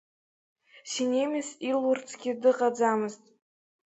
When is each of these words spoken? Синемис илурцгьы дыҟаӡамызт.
Синемис 0.91 1.49
илурцгьы 1.69 2.31
дыҟаӡамызт. 2.41 3.23